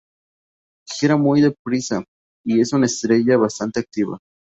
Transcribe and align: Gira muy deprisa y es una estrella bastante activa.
Gira 0.89 1.15
muy 1.15 1.41
deprisa 1.41 2.03
y 2.43 2.59
es 2.59 2.73
una 2.73 2.87
estrella 2.87 3.37
bastante 3.37 3.81
activa. 3.81 4.17